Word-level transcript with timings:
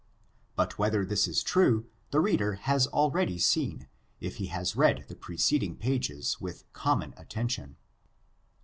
But 0.55 0.79
whether 0.79 1.05
this 1.05 1.27
is 1.27 1.43
true, 1.43 1.85
the 2.09 2.19
reader 2.19 2.53
has 2.53 2.87
al 2.91 3.11
ready 3.11 3.37
seen, 3.37 3.87
if 4.19 4.37
he 4.37 4.47
has 4.47 4.75
read 4.75 5.05
the 5.07 5.15
preceding 5.15 5.75
pages 5.75 6.41
with 6.41 6.63
but 6.63 6.73
common 6.73 7.13
attention. 7.17 7.75